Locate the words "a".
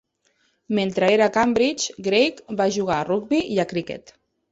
1.29-1.31, 2.97-3.05, 3.65-3.67